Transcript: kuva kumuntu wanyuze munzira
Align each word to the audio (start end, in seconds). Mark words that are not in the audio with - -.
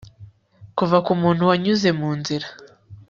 kuva 0.77 0.97
kumuntu 1.05 1.41
wanyuze 1.49 1.89
munzira 1.99 2.47